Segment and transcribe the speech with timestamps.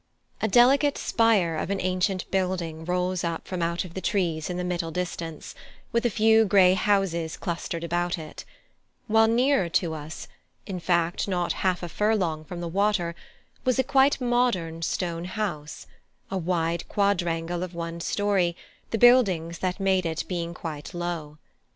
[0.41, 4.57] A delicate spire of an ancient building rose up from out of the trees in
[4.57, 5.53] the middle distance,
[5.91, 8.43] with a few grey houses clustered about it;
[9.05, 10.27] while nearer to us,
[10.65, 13.13] in fact not half a furlong from the water,
[13.63, 15.85] was a quite modern stone house
[16.31, 18.55] a wide quadrangle of one story,
[18.89, 21.37] the buildings that made it being quite low.